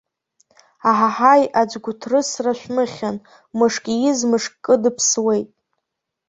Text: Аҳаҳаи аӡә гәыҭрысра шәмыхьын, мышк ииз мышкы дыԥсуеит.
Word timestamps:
Аҳаҳаи 0.89 1.43
аӡә 1.61 1.77
гәыҭрысра 1.83 2.53
шәмыхьын, 2.59 3.17
мышк 3.57 3.85
ииз 3.95 4.19
мышкы 4.29 4.75
дыԥсуеит. 4.81 5.49